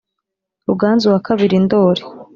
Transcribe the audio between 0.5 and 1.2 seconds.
ruganzu wa